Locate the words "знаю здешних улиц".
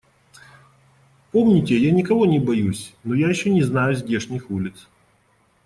3.61-4.89